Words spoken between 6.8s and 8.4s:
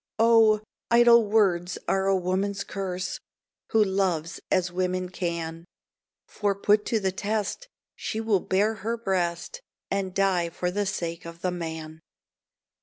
to the test, she will